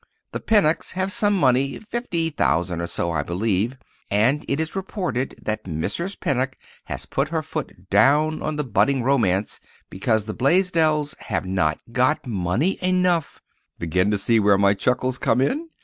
[0.31, 6.19] The Pennocks have some money—fifty thousand, or so, I believe—and it is reported that Mrs.
[6.19, 12.25] Pennock has put her foot down on the budding romance—because the Blaisdells have not got
[12.25, 13.43] money enough!
[13.77, 15.69] (Begin to see where my chuckles come in?)